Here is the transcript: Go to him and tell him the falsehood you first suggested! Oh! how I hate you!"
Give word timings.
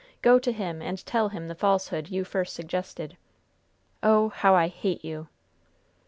Go 0.23 0.39
to 0.39 0.51
him 0.51 0.81
and 0.81 1.05
tell 1.05 1.29
him 1.29 1.47
the 1.47 1.53
falsehood 1.53 2.09
you 2.09 2.23
first 2.23 2.55
suggested! 2.55 3.17
Oh! 4.01 4.29
how 4.29 4.55
I 4.55 4.67
hate 4.67 5.05
you!" 5.05 5.27